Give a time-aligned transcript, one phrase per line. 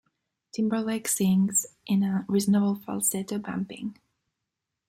[0.51, 3.99] Timberlake sings in a "reasonable falsetto vamping".